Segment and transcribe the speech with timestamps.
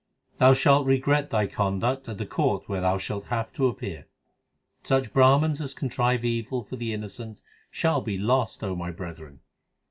[0.39, 4.07] Thou shalt regret thy conduct at the Court Where thou shalt have to appear.
[4.83, 9.41] Such Brahmans as contrive evil For the innocent shall be lost, O my brethren.